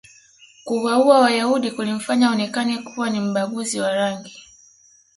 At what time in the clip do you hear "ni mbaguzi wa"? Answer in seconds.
3.09-3.93